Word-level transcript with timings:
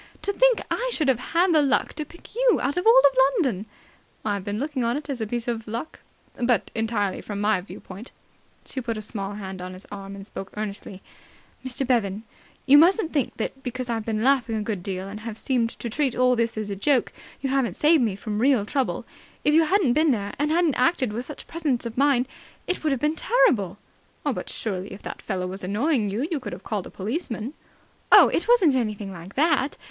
To 0.23 0.33
think 0.33 0.63
I 0.71 0.89
should 0.91 1.09
have 1.09 1.19
had 1.19 1.53
the 1.53 1.61
luck 1.61 1.93
to 1.93 2.05
pick 2.05 2.33
you 2.33 2.59
out 2.59 2.75
of 2.75 2.87
all 2.87 3.01
London!" 3.37 3.67
"I've 4.25 4.43
been 4.43 4.57
looking 4.57 4.83
on 4.83 4.97
it 4.97 5.11
as 5.11 5.21
a 5.21 5.27
piece 5.27 5.47
of 5.47 5.67
luck 5.67 5.99
but 6.43 6.71
entirely 6.73 7.21
from 7.21 7.39
my 7.39 7.61
viewpoint." 7.61 8.09
She 8.65 8.81
put 8.81 8.97
a 8.97 9.01
small 9.03 9.33
hand 9.33 9.61
on 9.61 9.73
his 9.73 9.85
arm, 9.91 10.15
and 10.15 10.25
spoke 10.25 10.53
earnestly. 10.57 11.03
"Mr. 11.63 11.85
Bevan, 11.85 12.23
you 12.65 12.79
mustn't 12.79 13.13
think 13.13 13.37
that, 13.37 13.61
because 13.61 13.91
I've 13.91 14.03
been 14.03 14.23
laughing 14.23 14.55
a 14.55 14.63
good 14.63 14.81
deal 14.81 15.07
and 15.07 15.19
have 15.19 15.37
seemed 15.37 15.69
to 15.77 15.87
treat 15.87 16.15
all 16.15 16.35
this 16.35 16.57
as 16.57 16.71
a 16.71 16.75
joke, 16.75 17.13
you 17.39 17.51
haven't 17.51 17.75
saved 17.75 18.01
me 18.03 18.15
from 18.15 18.39
real 18.39 18.65
trouble. 18.65 19.05
If 19.43 19.53
you 19.53 19.65
hadn't 19.65 19.93
been 19.93 20.09
there 20.09 20.33
and 20.39 20.49
hadn't 20.49 20.73
acted 20.73 21.13
with 21.13 21.25
such 21.25 21.45
presence 21.45 21.85
of 21.85 21.95
mind, 21.95 22.27
it 22.65 22.81
would 22.81 22.91
have 22.91 22.99
been 23.01 23.15
terrible!" 23.15 23.77
"But 24.23 24.49
surely, 24.49 24.93
if 24.93 25.03
that 25.03 25.21
fellow 25.21 25.45
was 25.45 25.63
annoying 25.63 26.09
you, 26.09 26.27
you 26.31 26.39
could 26.39 26.53
have 26.53 26.63
called 26.63 26.87
a 26.87 26.89
policeman?" 26.89 27.53
"Oh, 28.11 28.29
it 28.29 28.47
wasn't 28.47 28.73
anything 28.73 29.11
like 29.13 29.35
that. 29.35 29.77